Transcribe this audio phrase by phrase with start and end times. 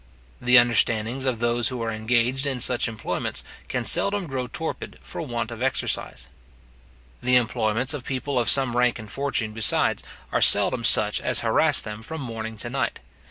[0.41, 5.21] The understandings of those who are engaged in such employments, can seldom grow torpid for
[5.21, 6.27] want of exercise.
[7.21, 11.81] The employments of people of some rank and fortune, besides, are seldom such as harass
[11.81, 12.97] them from morning to night.